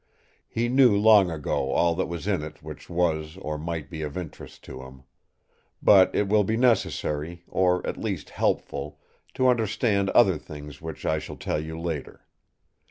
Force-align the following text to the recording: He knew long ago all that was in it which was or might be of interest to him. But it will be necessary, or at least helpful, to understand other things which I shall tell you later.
He 0.49 0.67
knew 0.67 0.97
long 0.97 1.29
ago 1.29 1.69
all 1.73 1.93
that 1.93 2.07
was 2.07 2.25
in 2.25 2.41
it 2.41 2.63
which 2.63 2.89
was 2.89 3.37
or 3.37 3.59
might 3.59 3.87
be 3.87 4.01
of 4.01 4.17
interest 4.17 4.63
to 4.63 4.81
him. 4.81 5.03
But 5.79 6.15
it 6.15 6.27
will 6.27 6.43
be 6.43 6.57
necessary, 6.57 7.43
or 7.47 7.85
at 7.85 7.97
least 7.97 8.31
helpful, 8.31 8.99
to 9.35 9.47
understand 9.47 10.09
other 10.09 10.39
things 10.39 10.81
which 10.81 11.05
I 11.05 11.19
shall 11.19 11.37
tell 11.37 11.59
you 11.59 11.79
later. 11.79 12.25